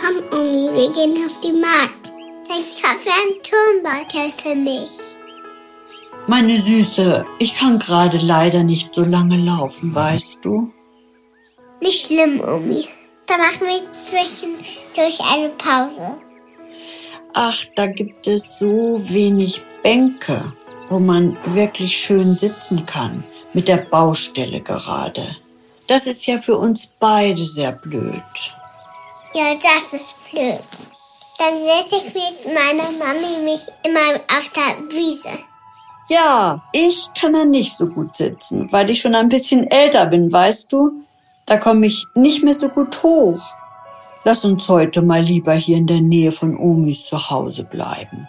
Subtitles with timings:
[0.00, 2.12] Komm, Omi, wir gehen auf die Markt.
[2.48, 4.90] Dann kauf ein Turnbeutel für mich.
[6.26, 10.72] Meine Süße, ich kann gerade leider nicht so lange laufen, weißt du?
[11.80, 12.86] Nicht schlimm, Omi.
[13.26, 16.16] Da machen wir zwischendurch eine Pause.
[17.34, 20.52] Ach, da gibt es so wenig Bänke,
[20.88, 25.36] wo man wirklich schön sitzen kann, mit der Baustelle gerade.
[25.88, 28.22] Das ist ja für uns beide sehr blöd.
[29.34, 30.60] Ja, das ist blöd.
[31.38, 35.30] Dann setze ich mit meiner Mami mich immer auf der Wiese.
[36.08, 40.30] Ja, ich kann da nicht so gut sitzen, weil ich schon ein bisschen älter bin,
[40.30, 41.04] weißt du?
[41.46, 43.40] Da komme ich nicht mehr so gut hoch.
[44.24, 48.28] Lass uns heute mal lieber hier in der Nähe von Omis zu Hause bleiben.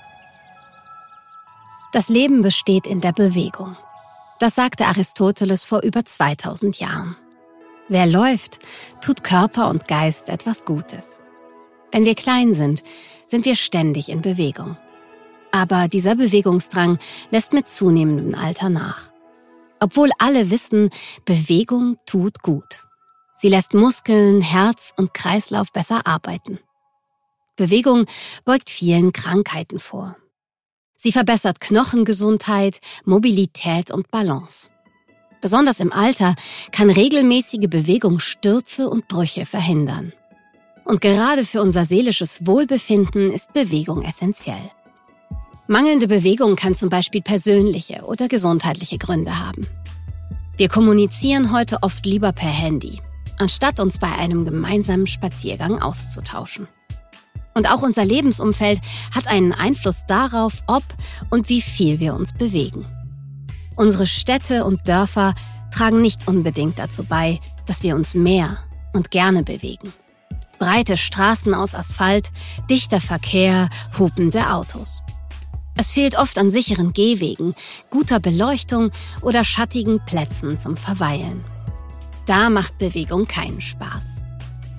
[1.92, 3.76] Das Leben besteht in der Bewegung.
[4.40, 7.18] Das sagte Aristoteles vor über 2000 Jahren.
[7.90, 8.60] Wer läuft,
[9.02, 11.20] tut Körper und Geist etwas Gutes.
[11.92, 12.84] Wenn wir klein sind,
[13.26, 14.78] sind wir ständig in Bewegung.
[15.52, 17.00] Aber dieser Bewegungsdrang
[17.32, 19.12] lässt mit zunehmendem Alter nach.
[19.80, 20.92] Obwohl alle wissen,
[21.26, 22.86] Bewegung tut gut.
[23.36, 26.60] Sie lässt Muskeln, Herz und Kreislauf besser arbeiten.
[27.56, 28.06] Bewegung
[28.46, 30.16] beugt vielen Krankheiten vor.
[30.96, 34.70] Sie verbessert Knochengesundheit, Mobilität und Balance.
[35.42, 36.36] Besonders im Alter
[36.72, 40.12] kann regelmäßige Bewegung Stürze und Brüche verhindern.
[40.84, 44.72] Und gerade für unser seelisches Wohlbefinden ist Bewegung essentiell.
[45.68, 49.68] Mangelnde Bewegung kann zum Beispiel persönliche oder gesundheitliche Gründe haben.
[50.58, 53.00] Wir kommunizieren heute oft lieber per Handy,
[53.38, 56.68] anstatt uns bei einem gemeinsamen Spaziergang auszutauschen.
[57.54, 58.82] Und auch unser Lebensumfeld
[59.16, 60.84] hat einen Einfluss darauf, ob
[61.30, 62.86] und wie viel wir uns bewegen.
[63.80, 65.34] Unsere Städte und Dörfer
[65.72, 68.58] tragen nicht unbedingt dazu bei, dass wir uns mehr
[68.92, 69.94] und gerne bewegen.
[70.60, 72.30] Breite Straßen aus Asphalt,
[72.70, 75.02] dichter Verkehr, hupende Autos.
[75.78, 77.56] Es fehlt oft an sicheren Gehwegen,
[77.90, 81.42] guter Beleuchtung oder schattigen Plätzen zum Verweilen.
[82.26, 84.24] Da macht Bewegung keinen Spaß.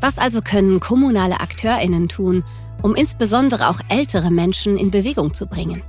[0.03, 2.45] Was also können kommunale Akteurinnen tun,
[2.83, 5.83] um insbesondere auch ältere Menschen in Bewegung zu bringen?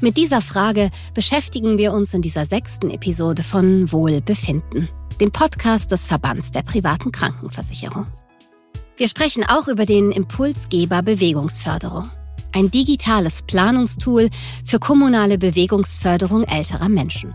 [0.00, 4.88] Mit dieser Frage beschäftigen wir uns in dieser sechsten Episode von Wohlbefinden,
[5.20, 8.06] dem Podcast des Verbands der privaten Krankenversicherung.
[8.96, 12.10] Wir sprechen auch über den Impulsgeber Bewegungsförderung
[12.52, 14.28] ein digitales Planungstool
[14.64, 17.34] für kommunale Bewegungsförderung älterer Menschen.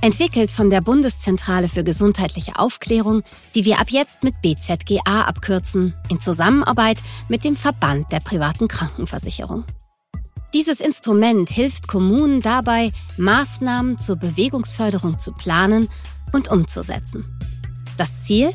[0.00, 3.22] Entwickelt von der Bundeszentrale für gesundheitliche Aufklärung,
[3.54, 6.98] die wir ab jetzt mit BZGA abkürzen, in Zusammenarbeit
[7.28, 9.64] mit dem Verband der privaten Krankenversicherung.
[10.54, 15.88] Dieses Instrument hilft Kommunen dabei, Maßnahmen zur Bewegungsförderung zu planen
[16.32, 17.24] und umzusetzen.
[17.96, 18.52] Das Ziel?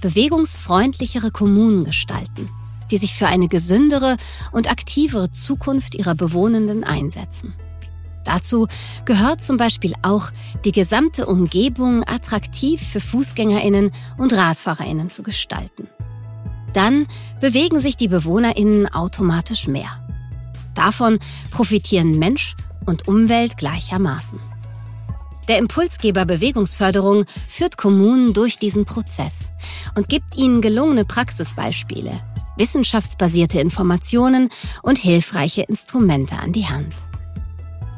[0.00, 2.48] Bewegungsfreundlichere Kommunen gestalten
[2.90, 4.16] die sich für eine gesündere
[4.52, 7.54] und aktivere Zukunft ihrer Bewohnenden einsetzen.
[8.24, 8.66] Dazu
[9.04, 10.30] gehört zum Beispiel auch,
[10.64, 15.88] die gesamte Umgebung attraktiv für Fußgängerinnen und Radfahrerinnen zu gestalten.
[16.74, 17.06] Dann
[17.40, 20.04] bewegen sich die Bewohnerinnen automatisch mehr.
[20.78, 21.18] Davon
[21.50, 22.54] profitieren Mensch
[22.86, 24.38] und Umwelt gleichermaßen.
[25.48, 29.50] Der Impulsgeber Bewegungsförderung führt Kommunen durch diesen Prozess
[29.96, 32.20] und gibt ihnen gelungene Praxisbeispiele,
[32.58, 34.50] wissenschaftsbasierte Informationen
[34.84, 36.94] und hilfreiche Instrumente an die Hand.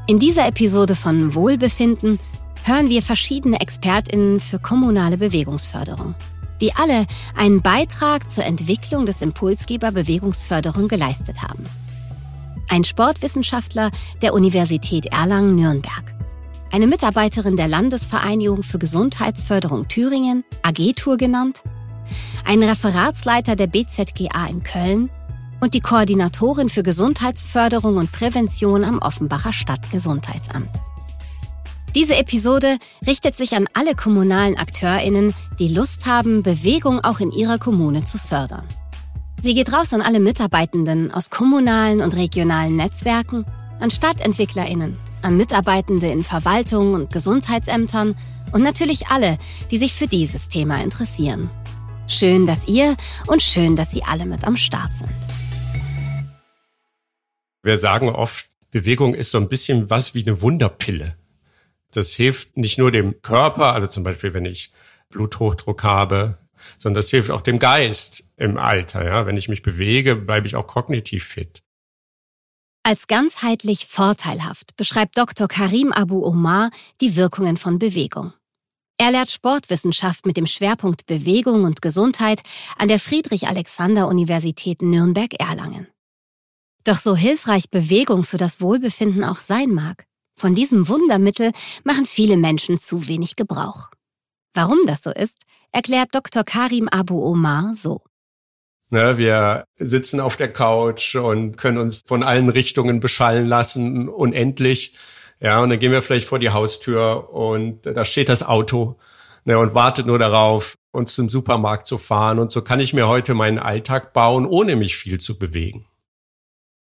[0.06, 2.18] In dieser Episode von Wohlbefinden
[2.64, 6.14] hören wir verschiedene Expertinnen für kommunale Bewegungsförderung,
[6.62, 11.66] die alle einen Beitrag zur Entwicklung des Impulsgeber Bewegungsförderung geleistet haben.
[12.70, 13.90] Ein Sportwissenschaftler
[14.22, 16.14] der Universität Erlangen-Nürnberg,
[16.70, 21.64] eine Mitarbeiterin der Landesvereinigung für Gesundheitsförderung Thüringen, AG-Tour genannt,
[22.44, 25.10] ein Referatsleiter der BZGA in Köln
[25.60, 30.70] und die Koordinatorin für Gesundheitsförderung und Prävention am Offenbacher Stadtgesundheitsamt.
[31.96, 37.58] Diese Episode richtet sich an alle kommunalen Akteurinnen, die Lust haben, Bewegung auch in ihrer
[37.58, 38.64] Kommune zu fördern.
[39.42, 43.46] Sie geht raus an alle Mitarbeitenden aus kommunalen und regionalen Netzwerken,
[43.80, 48.14] an Stadtentwicklerinnen, an Mitarbeitende in Verwaltung und Gesundheitsämtern
[48.52, 49.38] und natürlich alle,
[49.70, 51.48] die sich für dieses Thema interessieren.
[52.06, 52.96] Schön, dass ihr
[53.28, 55.10] und schön, dass Sie alle mit am Start sind.
[57.62, 61.16] Wir sagen oft, Bewegung ist so ein bisschen was wie eine Wunderpille.
[61.92, 64.70] Das hilft nicht nur dem Körper, also zum Beispiel, wenn ich
[65.08, 66.38] Bluthochdruck habe,
[66.78, 69.04] sondern das hilft auch dem Geist im Alter.
[69.04, 69.26] Ja?
[69.26, 71.62] Wenn ich mich bewege, bleibe ich auch kognitiv fit.
[72.82, 75.48] Als ganzheitlich vorteilhaft beschreibt Dr.
[75.48, 76.70] Karim Abu Omar
[77.00, 78.32] die Wirkungen von Bewegung.
[78.96, 82.42] Er lehrt Sportwissenschaft mit dem Schwerpunkt Bewegung und Gesundheit
[82.76, 85.88] an der Friedrich-Alexander-Universität Nürnberg-Erlangen.
[86.84, 90.06] Doch so hilfreich Bewegung für das Wohlbefinden auch sein mag,
[90.40, 91.52] von diesem Wundermittel
[91.84, 93.90] machen viele Menschen zu wenig Gebrauch.
[94.54, 95.36] Warum das so ist,
[95.72, 96.44] erklärt Dr.
[96.44, 98.02] Karim Abu Omar so.
[98.90, 104.96] Ne, wir sitzen auf der Couch und können uns von allen Richtungen beschallen lassen, unendlich.
[105.38, 108.98] Ja, und dann gehen wir vielleicht vor die Haustür und da steht das Auto
[109.44, 112.40] ne, und wartet nur darauf, uns zum Supermarkt zu fahren.
[112.40, 115.86] Und so kann ich mir heute meinen Alltag bauen, ohne mich viel zu bewegen.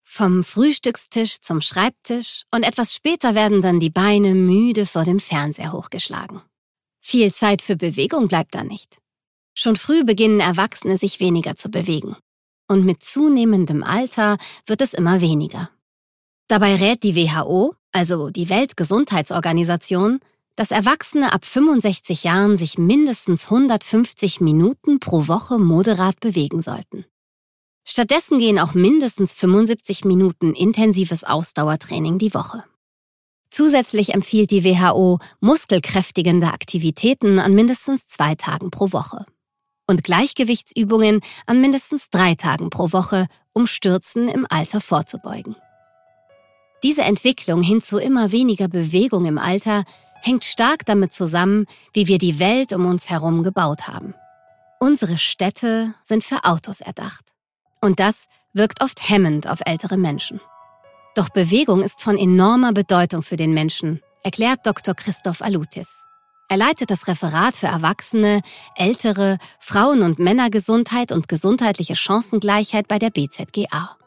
[0.03, 5.71] Vom Frühstückstisch zum Schreibtisch und etwas später werden dann die Beine müde vor dem Fernseher
[5.71, 6.41] hochgeschlagen.
[7.01, 8.97] Viel Zeit für Bewegung bleibt da nicht.
[9.53, 12.15] Schon früh beginnen Erwachsene sich weniger zu bewegen.
[12.67, 15.69] Und mit zunehmendem Alter wird es immer weniger.
[16.47, 20.19] Dabei rät die WHO, also die Weltgesundheitsorganisation,
[20.55, 27.05] dass Erwachsene ab 65 Jahren sich mindestens 150 Minuten pro Woche moderat bewegen sollten.
[27.83, 32.63] Stattdessen gehen auch mindestens 75 Minuten intensives Ausdauertraining die Woche.
[33.51, 39.25] Zusätzlich empfiehlt die WHO muskelkräftigende Aktivitäten an mindestens zwei Tagen pro Woche
[39.87, 45.55] und Gleichgewichtsübungen an mindestens drei Tagen pro Woche, um Stürzen im Alter vorzubeugen.
[46.81, 49.83] Diese Entwicklung hin zu immer weniger Bewegung im Alter
[50.21, 54.15] hängt stark damit zusammen, wie wir die Welt um uns herum gebaut haben.
[54.79, 57.25] Unsere Städte sind für Autos erdacht.
[57.81, 60.39] Und das wirkt oft hemmend auf ältere Menschen.
[61.13, 64.95] Doch Bewegung ist von enormer Bedeutung für den Menschen, erklärt Dr.
[64.95, 65.87] Christoph Alutis.
[66.47, 68.41] Er leitet das Referat für Erwachsene,
[68.75, 73.97] Ältere, Frauen- und Männergesundheit und gesundheitliche Chancengleichheit bei der BZGA.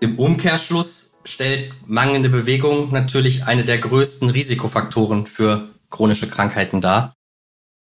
[0.00, 7.12] Im Umkehrschluss stellt mangelnde Bewegung natürlich eine der größten Risikofaktoren für chronische Krankheiten dar.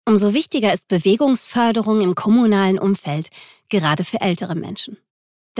[0.07, 3.29] Umso wichtiger ist Bewegungsförderung im kommunalen Umfeld,
[3.69, 4.97] gerade für ältere Menschen.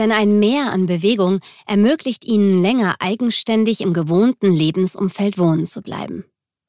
[0.00, 6.24] Denn ein Mehr an Bewegung ermöglicht ihnen länger eigenständig im gewohnten Lebensumfeld wohnen zu bleiben.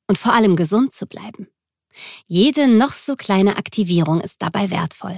[0.07, 1.47] Und vor allem gesund zu bleiben.
[2.27, 5.17] Jede noch so kleine Aktivierung ist dabei wertvoll.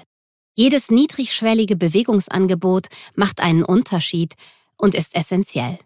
[0.56, 4.36] Jedes niedrigschwellige Bewegungsangebot macht einen Unterschied,
[4.78, 5.80] und ist essentiell.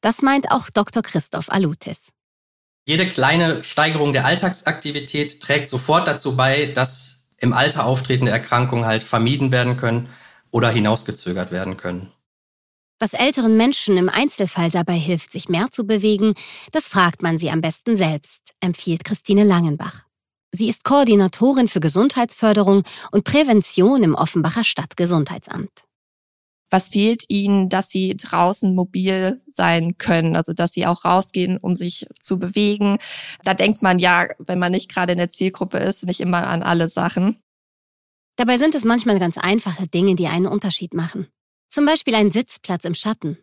[0.00, 1.02] Das meint auch Dr.
[1.02, 2.08] Christoph Alutis.
[2.86, 9.04] Jede kleine Steigerung der Alltagsaktivität trägt sofort dazu bei, dass im Alter auftretende Erkrankungen halt
[9.04, 10.08] vermieden werden können
[10.54, 12.12] oder hinausgezögert werden können.
[13.00, 16.34] Was älteren Menschen im Einzelfall dabei hilft, sich mehr zu bewegen,
[16.70, 20.04] das fragt man sie am besten selbst, empfiehlt Christine Langenbach.
[20.52, 25.84] Sie ist Koordinatorin für Gesundheitsförderung und Prävention im Offenbacher Stadtgesundheitsamt
[26.74, 31.76] was fehlt ihnen, dass sie draußen mobil sein können, also dass sie auch rausgehen, um
[31.76, 32.98] sich zu bewegen.
[33.44, 36.64] Da denkt man ja, wenn man nicht gerade in der Zielgruppe ist, nicht immer an
[36.64, 37.43] alle Sachen.
[38.36, 41.28] Dabei sind es manchmal ganz einfache Dinge, die einen Unterschied machen.
[41.70, 43.38] Zum Beispiel ein Sitzplatz im Schatten,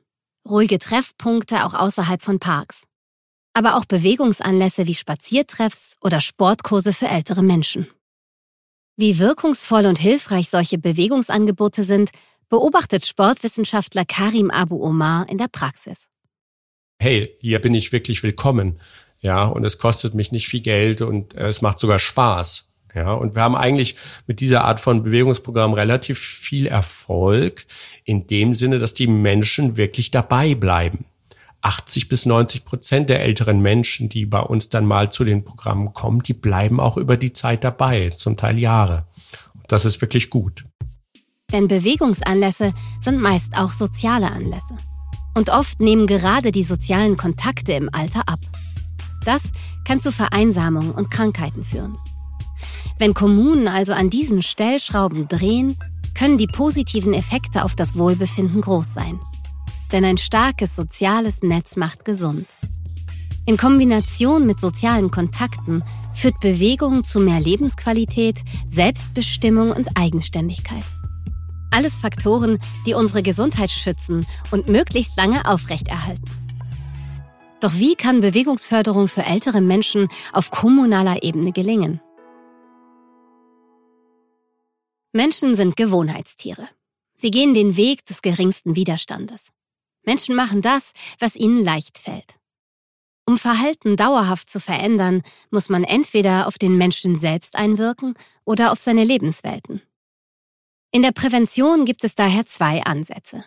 [0.47, 2.83] ruhige Treffpunkte auch außerhalb von Parks.
[3.53, 7.87] Aber auch Bewegungsanlässe wie Spaziertreffs oder Sportkurse für ältere Menschen.
[8.97, 12.11] Wie wirkungsvoll und hilfreich solche Bewegungsangebote sind,
[12.49, 16.07] beobachtet Sportwissenschaftler Karim Abu Omar in der Praxis.
[17.01, 18.79] Hey, hier bin ich wirklich willkommen.
[19.19, 22.70] Ja, und es kostet mich nicht viel Geld und äh, es macht sogar Spaß.
[22.93, 23.95] Ja, und wir haben eigentlich
[24.27, 27.65] mit dieser Art von Bewegungsprogramm relativ viel Erfolg
[28.03, 31.05] in dem Sinne, dass die Menschen wirklich dabei bleiben.
[31.61, 35.93] 80 bis 90 Prozent der älteren Menschen, die bei uns dann mal zu den Programmen
[35.93, 39.05] kommen, die bleiben auch über die Zeit dabei, zum Teil Jahre.
[39.53, 40.65] Und das ist wirklich gut.
[41.53, 44.75] Denn Bewegungsanlässe sind meist auch soziale Anlässe.
[45.35, 48.39] Und oft nehmen gerade die sozialen Kontakte im Alter ab.
[49.23, 49.41] Das
[49.85, 51.93] kann zu Vereinsamung und Krankheiten führen.
[53.01, 55.75] Wenn Kommunen also an diesen Stellschrauben drehen,
[56.13, 59.19] können die positiven Effekte auf das Wohlbefinden groß sein.
[59.91, 62.45] Denn ein starkes soziales Netz macht gesund.
[63.47, 68.39] In Kombination mit sozialen Kontakten führt Bewegung zu mehr Lebensqualität,
[68.69, 70.83] Selbstbestimmung und Eigenständigkeit.
[71.71, 76.29] Alles Faktoren, die unsere Gesundheit schützen und möglichst lange aufrechterhalten.
[77.61, 81.99] Doch wie kann Bewegungsförderung für ältere Menschen auf kommunaler Ebene gelingen?
[85.13, 86.69] Menschen sind Gewohnheitstiere.
[87.15, 89.49] Sie gehen den Weg des geringsten Widerstandes.
[90.03, 92.39] Menschen machen das, was ihnen leicht fällt.
[93.25, 98.15] Um Verhalten dauerhaft zu verändern, muss man entweder auf den Menschen selbst einwirken
[98.45, 99.81] oder auf seine Lebenswelten.
[100.91, 103.45] In der Prävention gibt es daher zwei Ansätze.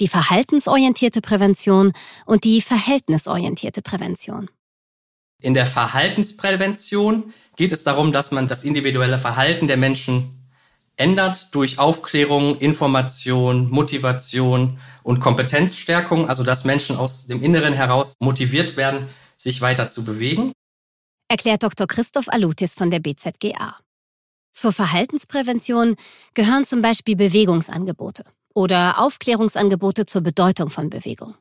[0.00, 1.92] Die verhaltensorientierte Prävention
[2.24, 4.48] und die verhältnisorientierte Prävention.
[5.40, 10.37] In der Verhaltensprävention geht es darum, dass man das individuelle Verhalten der Menschen
[10.98, 18.76] ändert durch Aufklärung, Information, Motivation und Kompetenzstärkung, also dass Menschen aus dem Inneren heraus motiviert
[18.76, 20.52] werden, sich weiter zu bewegen.
[21.28, 21.86] Erklärt Dr.
[21.86, 23.76] Christoph Alutis von der BZGA.
[24.52, 25.96] Zur Verhaltensprävention
[26.34, 28.24] gehören zum Beispiel Bewegungsangebote
[28.54, 31.34] oder Aufklärungsangebote zur Bedeutung von Bewegung.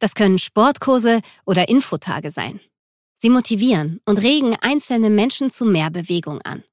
[0.00, 2.58] Das können Sportkurse oder Infotage sein.
[3.14, 6.64] Sie motivieren und regen einzelne Menschen zu mehr Bewegung an.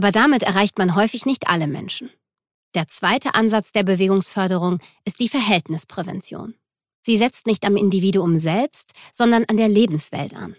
[0.00, 2.08] Aber damit erreicht man häufig nicht alle Menschen.
[2.74, 6.54] Der zweite Ansatz der Bewegungsförderung ist die Verhältnisprävention.
[7.04, 10.56] Sie setzt nicht am Individuum selbst, sondern an der Lebenswelt an.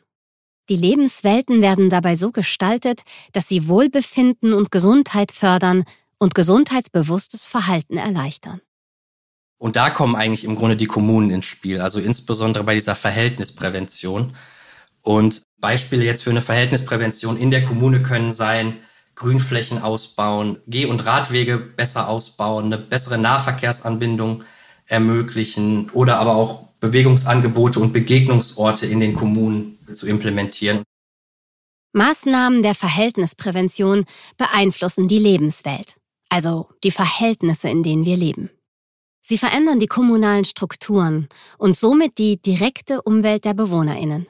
[0.70, 5.86] Die Lebenswelten werden dabei so gestaltet, dass sie Wohlbefinden und Gesundheit fördern
[6.20, 8.62] und gesundheitsbewusstes Verhalten erleichtern.
[9.58, 14.36] Und da kommen eigentlich im Grunde die Kommunen ins Spiel, also insbesondere bei dieser Verhältnisprävention.
[15.02, 18.78] Und Beispiele jetzt für eine Verhältnisprävention in der Kommune können sein,
[19.16, 24.44] Grünflächen ausbauen, Geh- und Radwege besser ausbauen, eine bessere Nahverkehrsanbindung
[24.86, 30.84] ermöglichen oder aber auch Bewegungsangebote und Begegnungsorte in den Kommunen zu implementieren.
[31.94, 34.06] Maßnahmen der Verhältnisprävention
[34.38, 35.98] beeinflussen die Lebenswelt,
[36.30, 38.50] also die Verhältnisse, in denen wir leben.
[39.22, 41.28] Sie verändern die kommunalen Strukturen
[41.58, 44.28] und somit die direkte Umwelt der Bewohnerinnen.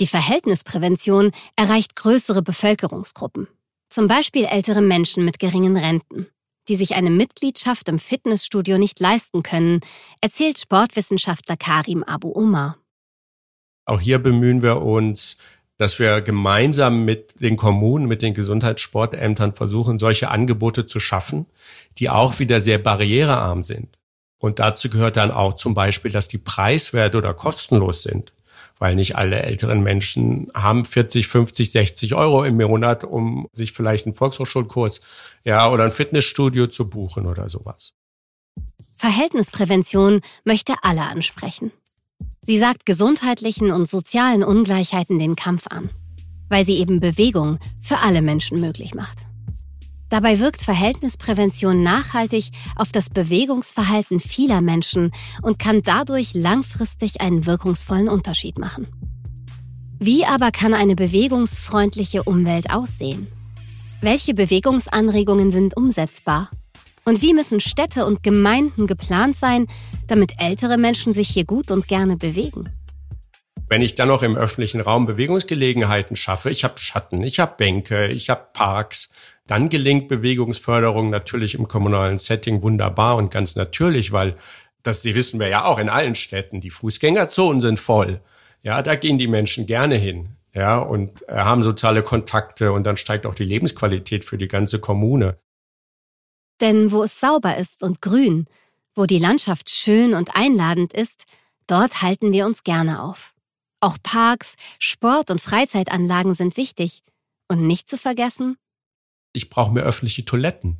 [0.00, 3.48] Die Verhältnisprävention erreicht größere Bevölkerungsgruppen,
[3.88, 6.26] zum Beispiel ältere Menschen mit geringen Renten,
[6.68, 9.80] die sich eine Mitgliedschaft im Fitnessstudio nicht leisten können,
[10.20, 12.78] erzählt Sportwissenschaftler Karim Abu Omar.
[13.84, 15.36] Auch hier bemühen wir uns,
[15.78, 21.46] dass wir gemeinsam mit den Kommunen, mit den Gesundheitssportämtern versuchen, solche Angebote zu schaffen,
[21.98, 23.98] die auch wieder sehr barrierearm sind.
[24.38, 28.32] Und dazu gehört dann auch zum Beispiel, dass die preiswert oder kostenlos sind,
[28.78, 34.06] weil nicht alle älteren Menschen haben 40, 50, 60 Euro im Monat, um sich vielleicht
[34.06, 35.00] einen Volkshochschulkurs,
[35.44, 37.94] ja, oder ein Fitnessstudio zu buchen oder sowas.
[38.96, 41.72] Verhältnisprävention möchte alle ansprechen.
[42.40, 45.90] Sie sagt gesundheitlichen und sozialen Ungleichheiten den Kampf an,
[46.48, 49.25] weil sie eben Bewegung für alle Menschen möglich macht.
[50.08, 55.10] Dabei wirkt Verhältnisprävention nachhaltig auf das Bewegungsverhalten vieler Menschen
[55.42, 58.86] und kann dadurch langfristig einen wirkungsvollen Unterschied machen.
[59.98, 63.26] Wie aber kann eine bewegungsfreundliche Umwelt aussehen?
[64.00, 66.50] Welche Bewegungsanregungen sind umsetzbar?
[67.04, 69.66] Und wie müssen Städte und Gemeinden geplant sein,
[70.06, 72.68] damit ältere Menschen sich hier gut und gerne bewegen?
[73.68, 78.06] Wenn ich dann noch im öffentlichen Raum Bewegungsgelegenheiten schaffe, ich habe Schatten, ich habe Bänke,
[78.06, 79.10] ich habe Parks,
[79.48, 84.36] dann gelingt Bewegungsförderung natürlich im kommunalen Setting wunderbar und ganz natürlich, weil
[84.84, 88.20] das die wissen wir ja auch in allen Städten, die Fußgängerzonen sind voll.
[88.62, 90.36] Ja, da gehen die Menschen gerne hin.
[90.54, 94.80] Ja, und äh, haben soziale Kontakte und dann steigt auch die Lebensqualität für die ganze
[94.80, 95.36] Kommune.
[96.62, 98.46] Denn wo es sauber ist und grün,
[98.94, 101.24] wo die Landschaft schön und einladend ist,
[101.66, 103.34] dort halten wir uns gerne auf.
[103.80, 107.02] Auch Parks, Sport- und Freizeitanlagen sind wichtig.
[107.48, 108.56] Und nicht zu vergessen,
[109.32, 110.78] ich brauche mehr öffentliche Toiletten,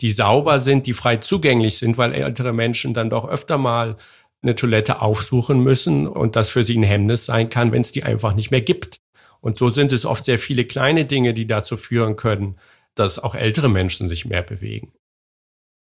[0.00, 3.96] die sauber sind, die frei zugänglich sind, weil ältere Menschen dann doch öfter mal
[4.42, 8.02] eine Toilette aufsuchen müssen und das für sie ein Hemmnis sein kann, wenn es die
[8.02, 9.00] einfach nicht mehr gibt.
[9.40, 12.56] Und so sind es oft sehr viele kleine Dinge, die dazu führen können,
[12.94, 14.92] dass auch ältere Menschen sich mehr bewegen.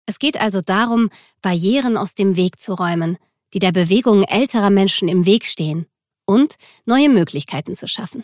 [0.05, 1.09] Es geht also darum,
[1.41, 3.17] Barrieren aus dem Weg zu räumen,
[3.53, 5.87] die der Bewegung älterer Menschen im Weg stehen,
[6.25, 6.55] und
[6.85, 8.23] neue Möglichkeiten zu schaffen.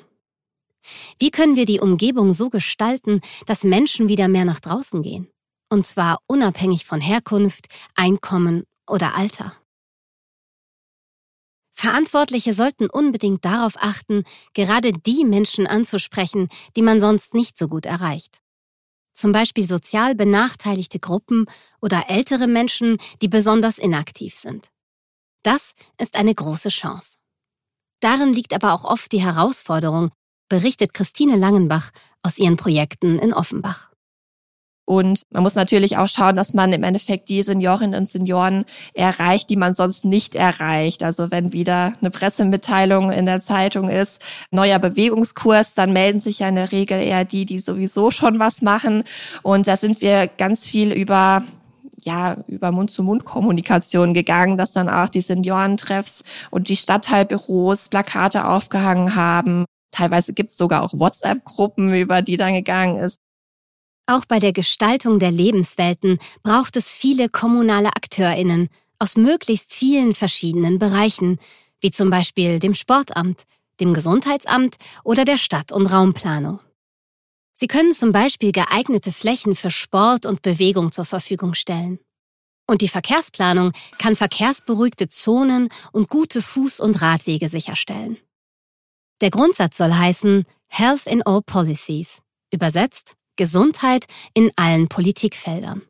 [1.20, 5.28] Wie können wir die Umgebung so gestalten, dass Menschen wieder mehr nach draußen gehen?
[5.70, 9.56] Und zwar unabhängig von Herkunft, Einkommen oder Alter.
[11.72, 17.86] Verantwortliche sollten unbedingt darauf achten, gerade die Menschen anzusprechen, die man sonst nicht so gut
[17.86, 18.42] erreicht
[19.14, 21.46] zum Beispiel sozial benachteiligte Gruppen
[21.80, 24.72] oder ältere Menschen, die besonders inaktiv sind.
[25.44, 27.18] Das ist eine große Chance.
[28.02, 30.12] Darin liegt aber auch oft die Herausforderung,
[30.50, 31.92] berichtet Christine Langenbach
[32.24, 33.92] aus ihren Projekten in Offenbach.
[34.86, 39.50] Und man muss natürlich auch schauen, dass man im Endeffekt die Seniorinnen und Senioren erreicht,
[39.50, 41.04] die man sonst nicht erreicht.
[41.04, 46.50] Also wenn wieder eine Pressemitteilung in der Zeitung ist, neuer Bewegungskurs, dann melden sich ja
[46.50, 49.04] in der Regel eher die, die sowieso schon was machen.
[49.44, 51.44] Und da sind wir ganz viel über
[52.06, 59.66] ja, über Mund-zu-Mund-Kommunikation gegangen, dass dann auch die Seniorentreffs und die Stadtteilbüros Plakate aufgehangen haben.
[59.92, 63.18] Teilweise gibt es sogar auch WhatsApp-Gruppen, über die dann gegangen ist.
[64.08, 70.80] Auch bei der Gestaltung der Lebenswelten braucht es viele kommunale Akteurinnen aus möglichst vielen verschiedenen
[70.80, 71.40] Bereichen,
[71.80, 73.44] wie zum Beispiel dem Sportamt,
[73.80, 76.60] dem Gesundheitsamt oder der Stadt- und Raumplanung.
[77.62, 82.00] Sie können zum Beispiel geeignete Flächen für Sport und Bewegung zur Verfügung stellen.
[82.68, 88.18] Und die Verkehrsplanung kann verkehrsberuhigte Zonen und gute Fuß- und Radwege sicherstellen.
[89.22, 95.84] Der Grundsatz soll heißen Health in all policies, übersetzt Gesundheit in allen Politikfeldern.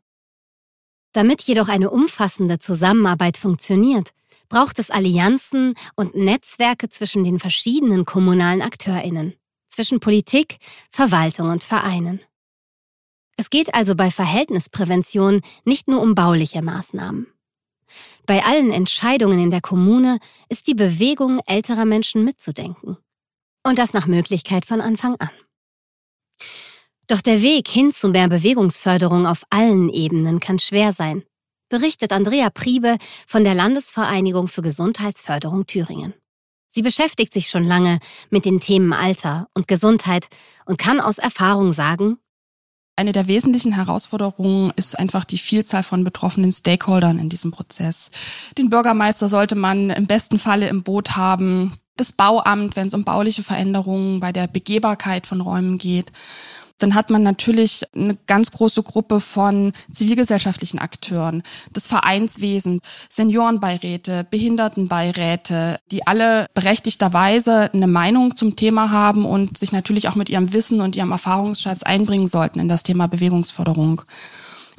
[1.14, 4.10] Damit jedoch eine umfassende Zusammenarbeit funktioniert,
[4.50, 9.36] braucht es Allianzen und Netzwerke zwischen den verschiedenen kommunalen Akteurinnen,
[9.72, 10.58] zwischen Politik,
[10.90, 12.20] Verwaltung und Vereinen.
[13.36, 17.26] Es geht also bei Verhältnisprävention nicht nur um bauliche Maßnahmen.
[18.26, 22.96] Bei allen Entscheidungen in der Kommune ist die Bewegung älterer Menschen mitzudenken.
[23.64, 25.30] Und das nach Möglichkeit von Anfang an.
[27.08, 31.24] Doch der Weg hin zu mehr Bewegungsförderung auf allen Ebenen kann schwer sein,
[31.68, 36.14] berichtet Andrea Priebe von der Landesvereinigung für Gesundheitsförderung Thüringen.
[36.74, 37.98] Sie beschäftigt sich schon lange
[38.30, 40.28] mit den Themen Alter und Gesundheit
[40.64, 42.16] und kann aus Erfahrung sagen,
[42.96, 48.10] eine der wesentlichen Herausforderungen ist einfach die Vielzahl von betroffenen Stakeholdern in diesem Prozess.
[48.56, 53.04] Den Bürgermeister sollte man im besten Falle im Boot haben, das Bauamt, wenn es um
[53.04, 56.12] bauliche Veränderungen bei der Begehbarkeit von Räumen geht
[56.82, 61.42] dann hat man natürlich eine ganz große Gruppe von zivilgesellschaftlichen Akteuren,
[61.72, 70.08] das Vereinswesen, Seniorenbeiräte, Behindertenbeiräte, die alle berechtigterweise eine Meinung zum Thema haben und sich natürlich
[70.08, 74.02] auch mit ihrem Wissen und ihrem Erfahrungsschatz einbringen sollten in das Thema Bewegungsförderung.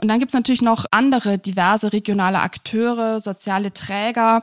[0.03, 4.41] Und dann gibt's natürlich noch andere diverse regionale Akteure, soziale Träger,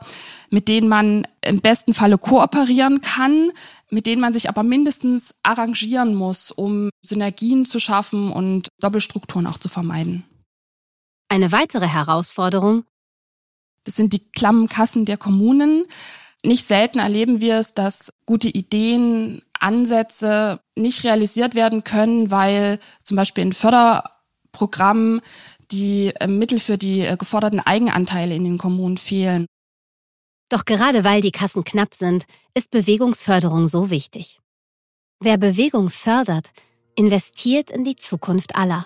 [0.49, 3.51] mit denen man im besten Falle kooperieren kann,
[3.91, 9.59] mit denen man sich aber mindestens arrangieren muss, um Synergien zu schaffen und Doppelstrukturen auch
[9.59, 10.23] zu vermeiden.
[11.29, 12.83] Eine weitere Herausforderung?
[13.83, 15.83] Das sind die klammen Kassen der Kommunen.
[16.43, 23.15] Nicht selten erleben wir es, dass gute Ideen, Ansätze nicht realisiert werden können, weil zum
[23.15, 23.53] Beispiel in
[24.51, 25.21] Förderprogrammen
[25.71, 29.45] die äh, Mittel für die äh, geforderten Eigenanteile in den Kommunen fehlen.
[30.49, 34.39] Doch gerade weil die Kassen knapp sind, ist Bewegungsförderung so wichtig.
[35.21, 36.49] Wer Bewegung fördert,
[36.95, 38.85] investiert in die Zukunft aller.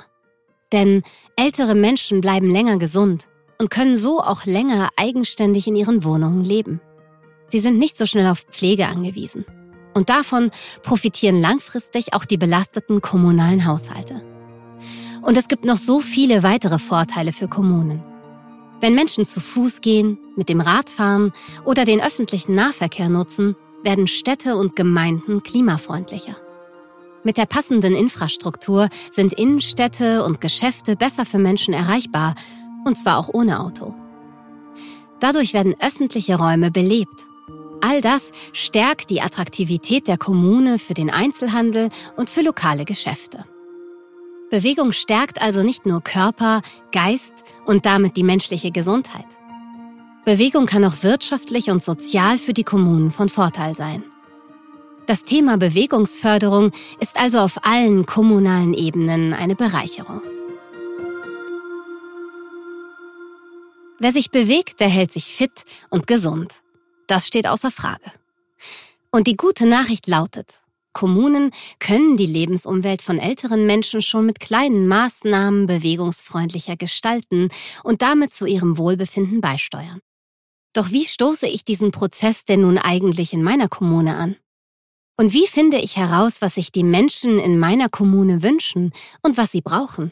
[0.72, 1.02] Denn
[1.36, 6.82] ältere Menschen bleiben länger gesund und können so auch länger eigenständig in ihren Wohnungen leben.
[7.48, 9.46] Sie sind nicht so schnell auf Pflege angewiesen.
[9.94, 10.52] Und davon
[10.84, 14.35] profitieren langfristig auch die belasteten kommunalen Haushalte.
[15.26, 18.04] Und es gibt noch so viele weitere Vorteile für Kommunen.
[18.80, 21.34] Wenn Menschen zu Fuß gehen, mit dem Rad fahren
[21.64, 26.36] oder den öffentlichen Nahverkehr nutzen, werden Städte und Gemeinden klimafreundlicher.
[27.24, 32.36] Mit der passenden Infrastruktur sind Innenstädte und Geschäfte besser für Menschen erreichbar,
[32.86, 33.96] und zwar auch ohne Auto.
[35.20, 37.26] Dadurch werden öffentliche Räume belebt.
[37.82, 43.46] All das stärkt die Attraktivität der Kommune für den Einzelhandel und für lokale Geschäfte.
[44.50, 49.26] Bewegung stärkt also nicht nur Körper, Geist und damit die menschliche Gesundheit.
[50.24, 54.04] Bewegung kann auch wirtschaftlich und sozial für die Kommunen von Vorteil sein.
[55.08, 60.22] Das Thema Bewegungsförderung ist also auf allen kommunalen Ebenen eine Bereicherung.
[64.00, 66.54] Wer sich bewegt, der hält sich fit und gesund.
[67.08, 68.12] Das steht außer Frage.
[69.12, 70.60] Und die gute Nachricht lautet,
[70.96, 77.50] Kommunen können die Lebensumwelt von älteren Menschen schon mit kleinen Maßnahmen bewegungsfreundlicher gestalten
[77.84, 80.00] und damit zu ihrem Wohlbefinden beisteuern.
[80.74, 84.38] Doch wie stoße ich diesen Prozess denn nun eigentlich in meiner Kommune an?
[85.18, 89.52] Und wie finde ich heraus, was sich die Menschen in meiner Kommune wünschen und was
[89.52, 90.12] sie brauchen?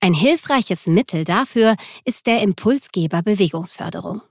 [0.00, 4.22] Ein hilfreiches Mittel dafür ist der Impulsgeber Bewegungsförderung.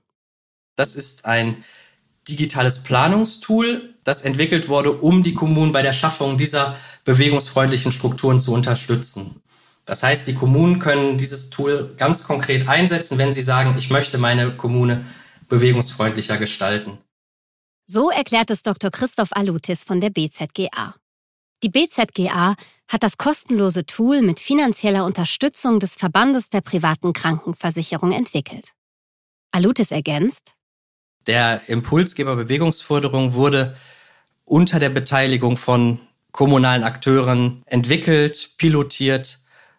[0.76, 1.64] Das ist ein
[2.28, 8.52] digitales Planungstool, das entwickelt wurde, um die Kommunen bei der Schaffung dieser bewegungsfreundlichen Strukturen zu
[8.52, 9.42] unterstützen.
[9.84, 14.16] Das heißt, die Kommunen können dieses Tool ganz konkret einsetzen, wenn sie sagen, ich möchte
[14.16, 15.04] meine Kommune
[15.48, 16.98] bewegungsfreundlicher gestalten.
[17.86, 18.90] So erklärt es Dr.
[18.90, 20.94] Christoph Alutis von der BZGA.
[21.62, 22.56] Die BZGA
[22.88, 28.70] hat das kostenlose Tool mit finanzieller Unterstützung des Verbandes der privaten Krankenversicherung entwickelt.
[29.50, 30.54] Alutis ergänzt,
[31.26, 33.76] der Impulsgeber Bewegungsförderung wurde
[34.44, 36.00] unter der Beteiligung von
[36.32, 39.38] kommunalen Akteuren entwickelt, pilotiert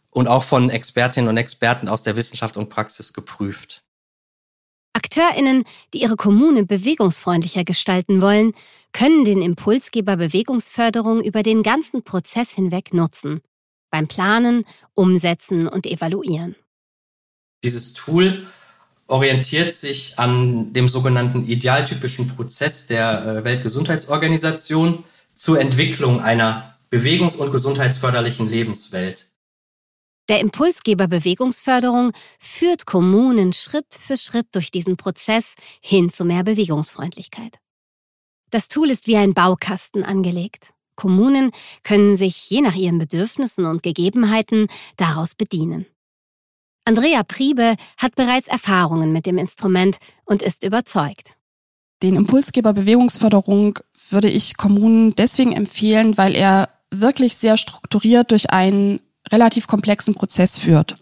[0.09, 3.83] und auch von Expertinnen und Experten aus der Wissenschaft und Praxis geprüft.
[4.93, 8.53] AkteurInnen, die ihre Kommune bewegungsfreundlicher gestalten wollen,
[8.93, 13.41] können den Impulsgeber Bewegungsförderung über den ganzen Prozess hinweg nutzen.
[13.91, 16.55] Beim Planen, Umsetzen und Evaluieren.
[17.63, 18.47] Dieses Tool
[19.07, 27.51] orientiert sich an dem sogenannten idealtypischen Prozess der äh, Weltgesundheitsorganisation zur Entwicklung einer bewegungs- und
[27.51, 29.27] gesundheitsförderlichen Lebenswelt.
[30.27, 37.59] Der Impulsgeber Bewegungsförderung führt Kommunen Schritt für Schritt durch diesen Prozess hin zu mehr Bewegungsfreundlichkeit.
[38.49, 40.73] Das Tool ist wie ein Baukasten angelegt.
[40.95, 41.51] Kommunen
[41.83, 45.85] können sich je nach ihren Bedürfnissen und Gegebenheiten daraus bedienen.
[46.85, 51.35] Andrea Priebe hat bereits Erfahrungen mit dem Instrument und ist überzeugt.
[52.03, 59.01] Den Impulsgeber Bewegungsförderung würde ich Kommunen deswegen empfehlen, weil er wirklich sehr strukturiert durch einen
[59.31, 60.97] relativ komplexen Prozess führt.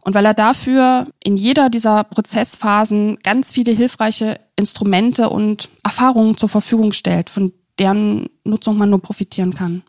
[0.00, 6.48] Und weil er dafür in jeder dieser Prozessphasen ganz viele hilfreiche Instrumente und Erfahrungen zur
[6.48, 9.82] Verfügung stellt, von deren Nutzung man nur profitieren kann.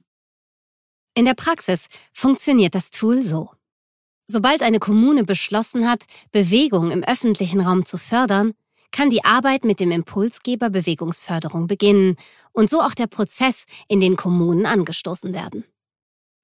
[1.16, 3.52] In der Praxis funktioniert das Tool so.
[4.32, 8.54] Sobald eine Kommune beschlossen hat, Bewegung im öffentlichen Raum zu fördern,
[8.92, 12.16] kann die Arbeit mit dem Impulsgeber Bewegungsförderung beginnen
[12.52, 15.64] und so auch der Prozess in den Kommunen angestoßen werden.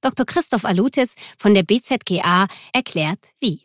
[0.01, 0.25] Dr.
[0.25, 3.61] Christoph Alutis von der BZGA erklärt, wie.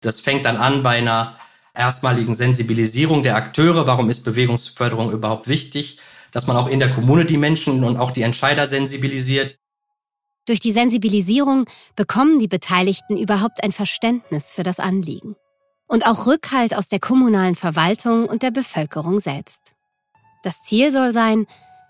[0.00, 1.36] Das fängt dann an bei einer
[1.74, 3.86] erstmaligen Sensibilisierung der Akteure.
[3.86, 6.00] Warum ist Bewegungsförderung überhaupt wichtig?
[6.32, 9.58] Dass man auch in der Kommune die Menschen und auch die Entscheider sensibilisiert.
[10.46, 15.36] Durch die Sensibilisierung bekommen die Beteiligten überhaupt ein Verständnis für das Anliegen.
[15.88, 19.72] Und auch Rückhalt aus der kommunalen Verwaltung und der Bevölkerung selbst.
[20.42, 21.46] Das Ziel soll sein,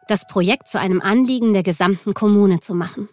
[0.09, 3.09] das Projekt zu einem Anliegen der gesamten Kommune zu machen.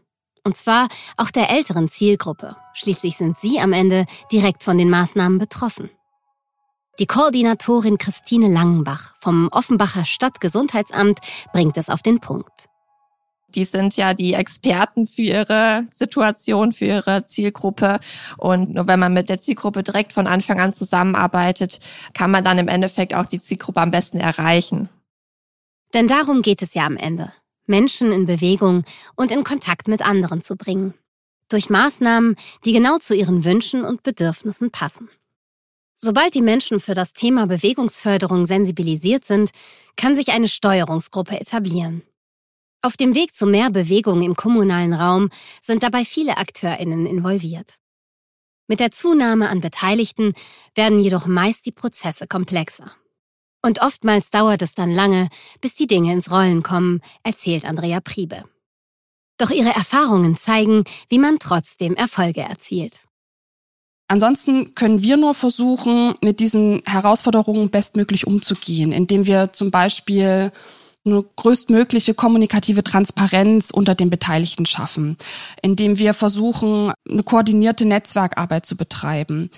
[0.46, 2.56] Und zwar auch der älteren Zielgruppe.
[2.74, 5.90] Schließlich sind sie am Ende direkt von den Maßnahmen betroffen.
[7.00, 11.20] Die Koordinatorin Christine Langenbach vom Offenbacher Stadtgesundheitsamt
[11.52, 12.70] bringt es auf den Punkt.
[13.56, 18.00] Die sind ja die Experten für ihre Situation, für ihre Zielgruppe.
[18.38, 21.80] Und nur wenn man mit der Zielgruppe direkt von Anfang an zusammenarbeitet,
[22.14, 24.90] kann man dann im Endeffekt auch die Zielgruppe am besten erreichen.
[25.94, 27.32] Denn darum geht es ja am Ende.
[27.66, 28.84] Menschen in Bewegung
[29.16, 30.94] und in Kontakt mit anderen zu bringen.
[31.50, 32.36] Durch Maßnahmen,
[32.66, 35.10] die genau zu ihren Wünschen und Bedürfnissen passen.
[35.96, 39.52] Sobald die Menschen für das Thema Bewegungsförderung sensibilisiert sind,
[39.96, 42.02] kann sich eine Steuerungsgruppe etablieren.
[42.86, 45.30] Auf dem Weg zu mehr Bewegung im kommunalen Raum
[45.62, 47.76] sind dabei viele Akteurinnen involviert.
[48.68, 50.34] Mit der Zunahme an Beteiligten
[50.76, 52.92] werden jedoch meist die Prozesse komplexer.
[53.62, 55.30] Und oftmals dauert es dann lange,
[55.62, 58.44] bis die Dinge ins Rollen kommen, erzählt Andrea Priebe.
[59.38, 63.00] Doch ihre Erfahrungen zeigen, wie man trotzdem Erfolge erzielt.
[64.10, 70.52] Ansonsten können wir nur versuchen, mit diesen Herausforderungen bestmöglich umzugehen, indem wir zum Beispiel
[71.06, 75.18] eine größtmögliche kommunikative Transparenz unter den Beteiligten schaffen,
[75.62, 79.50] indem wir versuchen, eine koordinierte Netzwerkarbeit zu betreiben,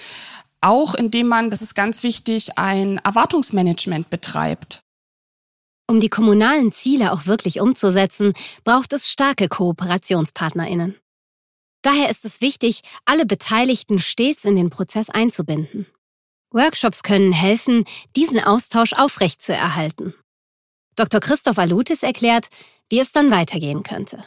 [0.61, 4.81] auch indem man, das ist ganz wichtig, ein Erwartungsmanagement betreibt.
[5.87, 10.95] Um die kommunalen Ziele auch wirklich umzusetzen, braucht es starke Kooperationspartnerinnen.
[11.83, 15.85] Daher ist es wichtig, alle Beteiligten stets in den Prozess einzubinden.
[16.49, 20.15] Workshops können helfen, diesen Austausch aufrechtzuerhalten.
[20.95, 21.19] Dr.
[21.19, 22.47] Christoph Alutis erklärt,
[22.89, 24.23] wie es dann weitergehen könnte.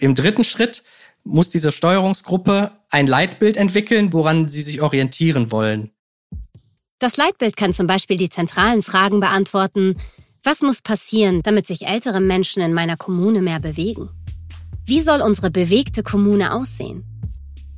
[0.00, 0.84] Im dritten Schritt
[1.24, 5.90] muss diese Steuerungsgruppe ein Leitbild entwickeln, woran sie sich orientieren wollen.
[6.98, 9.96] Das Leitbild kann zum Beispiel die zentralen Fragen beantworten.
[10.42, 14.08] Was muss passieren, damit sich ältere Menschen in meiner Kommune mehr bewegen?
[14.86, 17.04] Wie soll unsere bewegte Kommune aussehen?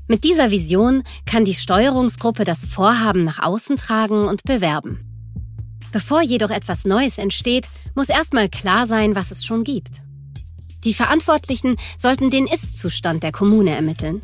[0.07, 5.10] Mit dieser Vision kann die Steuerungsgruppe das Vorhaben nach außen tragen und bewerben.
[5.93, 10.01] Bevor jedoch etwas Neues entsteht, muss erstmal klar sein, was es schon gibt.
[10.85, 14.21] Die Verantwortlichen sollten den Ist-Zustand der Kommune ermitteln.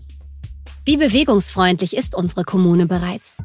[0.84, 3.36] Wie bewegungsfreundlich ist unsere Kommune bereits?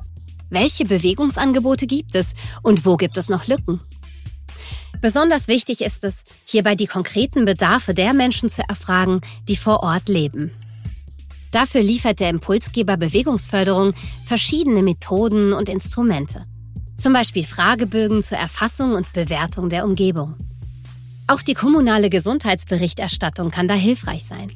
[0.50, 3.80] Welche Bewegungsangebote gibt es und wo gibt es noch Lücken?
[5.02, 10.08] Besonders wichtig ist es, hierbei die konkreten Bedarfe der Menschen zu erfragen, die vor Ort
[10.08, 10.52] leben.
[11.52, 13.94] Dafür liefert der Impulsgeber Bewegungsförderung
[14.26, 16.46] verschiedene Methoden und Instrumente.
[17.02, 20.36] Zum Beispiel Fragebögen zur Erfassung und Bewertung der Umgebung.
[21.26, 24.52] Auch die kommunale Gesundheitsberichterstattung kann da hilfreich sein.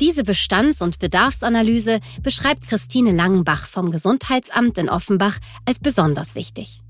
[0.00, 5.36] Diese Bestands- und Bedarfsanalyse beschreibt Christine Langenbach vom Gesundheitsamt in Offenbach
[5.66, 6.81] als besonders wichtig.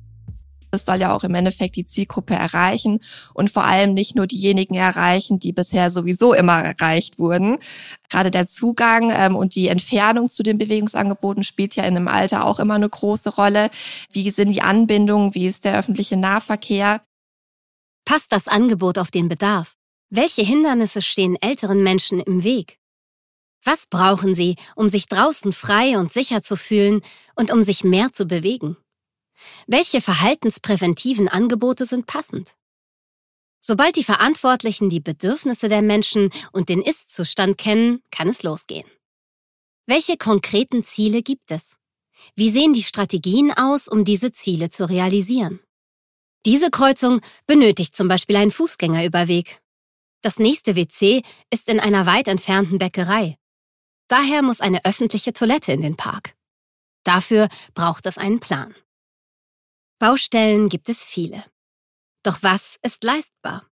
[0.75, 3.01] Es soll ja auch im Endeffekt die Zielgruppe erreichen
[3.35, 7.59] und vor allem nicht nur diejenigen erreichen, die bisher sowieso immer erreicht wurden.
[8.09, 12.47] Gerade der Zugang ähm, und die Entfernung zu den Bewegungsangeboten spielt ja in einem Alter
[12.47, 13.69] auch immer eine große Rolle.
[14.11, 15.35] Wie sind die Anbindungen?
[15.35, 17.03] Wie ist der öffentliche Nahverkehr?
[18.07, 19.77] Passt das Angebot auf den Bedarf?
[20.09, 22.79] Welche Hindernisse stehen älteren Menschen im Weg?
[23.63, 27.03] Was brauchen sie, um sich draußen frei und sicher zu fühlen
[27.37, 28.79] und um sich mehr zu bewegen?
[29.67, 32.55] Welche verhaltenspräventiven Angebote sind passend?
[33.61, 38.89] Sobald die Verantwortlichen die Bedürfnisse der Menschen und den Ist-Zustand kennen, kann es losgehen.
[39.87, 41.77] Welche konkreten Ziele gibt es?
[42.35, 45.61] Wie sehen die Strategien aus, um diese Ziele zu realisieren?
[46.45, 49.61] Diese Kreuzung benötigt zum Beispiel einen Fußgängerüberweg.
[50.23, 53.39] Das nächste WC ist in einer weit entfernten Bäckerei.
[54.09, 56.35] Daher muss eine öffentliche Toilette in den Park.
[57.05, 58.75] Dafür braucht es einen Plan.
[60.03, 61.45] Baustellen gibt es viele.
[62.25, 63.69] Doch was ist leistbar?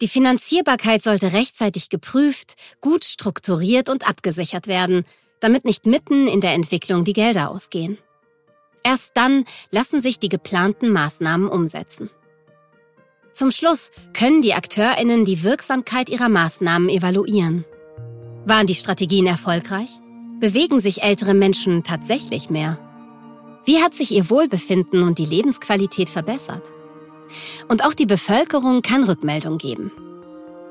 [0.00, 5.04] Die Finanzierbarkeit sollte rechtzeitig geprüft, gut strukturiert und abgesichert werden,
[5.38, 7.96] damit nicht mitten in der Entwicklung die Gelder ausgehen.
[8.82, 12.10] Erst dann lassen sich die geplanten Maßnahmen umsetzen.
[13.32, 17.64] Zum Schluss können die Akteurinnen die Wirksamkeit ihrer Maßnahmen evaluieren.
[18.46, 19.90] Waren die Strategien erfolgreich?
[20.40, 22.89] Bewegen sich ältere Menschen tatsächlich mehr?
[23.64, 26.62] Wie hat sich ihr Wohlbefinden und die Lebensqualität verbessert?
[27.68, 29.92] Und auch die Bevölkerung kann Rückmeldung geben.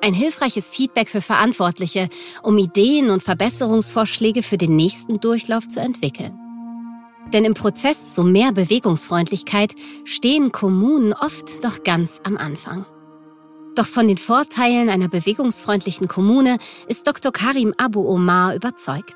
[0.02, 2.10] Ein hilfreiches Feedback für Verantwortliche,
[2.42, 6.38] um Ideen und Verbesserungsvorschläge für den nächsten Durchlauf zu entwickeln.
[7.34, 9.76] Denn im Prozess zu mehr Bewegungsfreundlichkeit
[10.06, 12.86] stehen Kommunen oft noch ganz am Anfang.
[13.76, 17.32] Doch von den Vorteilen einer bewegungsfreundlichen Kommune ist Dr.
[17.32, 19.14] Karim Abu Omar überzeugt.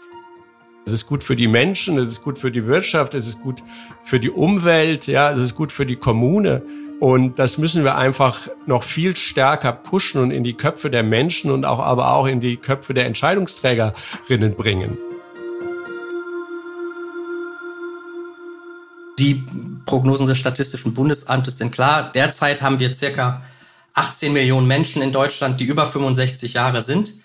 [0.85, 3.63] Es ist gut für die Menschen, es ist gut für die Wirtschaft, es ist gut
[4.03, 6.61] für die Umwelt, ja, es ist gut für die Kommune.
[6.99, 11.51] Und das müssen wir einfach noch viel stärker pushen und in die Köpfe der Menschen
[11.51, 14.97] und auch aber auch in die Köpfe der Entscheidungsträgerinnen bringen.
[19.19, 19.43] Die
[19.85, 22.11] Prognosen des Statistischen Bundesamtes sind klar.
[22.13, 23.41] Derzeit haben wir circa
[23.93, 27.22] 18 Millionen Menschen in Deutschland, die über 65 Jahre sind.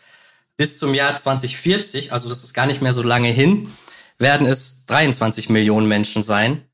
[0.59, 3.73] Bis zum Jahr 2040, also das ist gar nicht mehr so lange hin,
[4.19, 6.69] werden es 23 Millionen Menschen sein.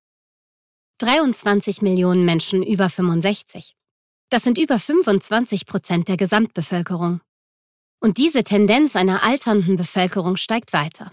[0.98, 3.76] 23 Millionen Menschen über 65.
[4.30, 7.20] Das sind über 25 Prozent der Gesamtbevölkerung.
[8.00, 11.12] Und diese Tendenz einer alternden Bevölkerung steigt weiter.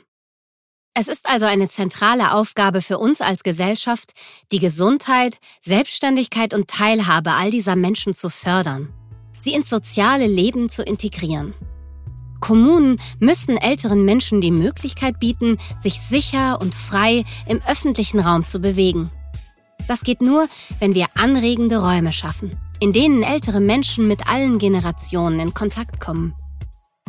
[0.93, 4.13] Es ist also eine zentrale Aufgabe für uns als Gesellschaft,
[4.53, 8.93] die Gesundheit, Selbstständigkeit und Teilhabe all dieser Menschen zu fördern,
[9.41, 11.53] sie ins soziale Leben zu integrieren.
[12.41, 18.59] Kommunen müssen älteren Menschen die Möglichkeit bieten, sich sicher und frei im öffentlichen Raum zu
[18.59, 19.09] bewegen.
[19.87, 20.47] Das geht nur,
[20.79, 26.33] wenn wir anregende Räume schaffen, in denen ältere Menschen mit allen Generationen in Kontakt kommen.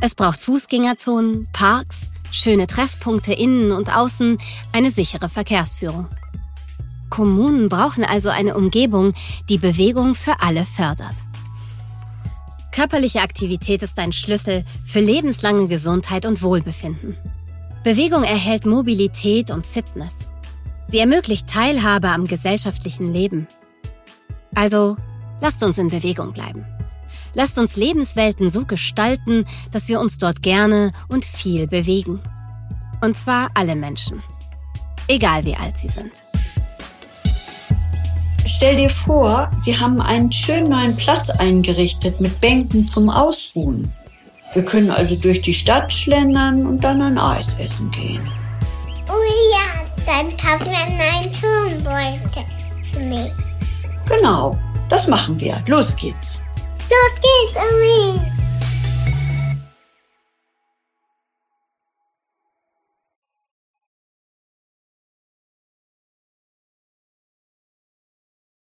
[0.01, 4.39] Es braucht Fußgängerzonen, Parks, schöne Treffpunkte innen und außen,
[4.73, 6.09] eine sichere Verkehrsführung.
[7.09, 9.13] Kommunen brauchen also eine Umgebung,
[9.49, 11.15] die Bewegung für alle fördert.
[12.73, 17.17] Körperliche Aktivität ist ein Schlüssel für lebenslange Gesundheit und Wohlbefinden.
[17.85, 20.15] Bewegung erhält Mobilität und Fitness.
[20.89, 23.47] Sie ermöglicht Teilhabe am gesellschaftlichen Leben.
[24.55, 24.97] Also
[25.41, 26.65] lasst uns in Bewegung bleiben.
[27.35, 32.21] Lasst uns Lebenswelten so gestalten, dass wir uns dort gerne und viel bewegen.
[33.03, 34.23] Und zwar alle Menschen.
[35.09, 36.22] Egal wie alt sie sind.
[38.47, 43.91] Stell dir vor, sie haben einen schönen neuen Platz eingerichtet mit Bänken zum Ausruhen.
[44.53, 48.21] Wir können also durch die Stadt schlendern und dann ein Eis essen gehen.
[49.09, 49.13] Oh
[49.53, 52.45] ja, dann kaufen wir einen Turmbeutel
[52.93, 53.33] für mich.
[54.07, 54.57] Genau,
[54.89, 55.63] das machen wir.
[55.67, 56.41] Los geht's.
[56.91, 58.42] Los geht's, Amin.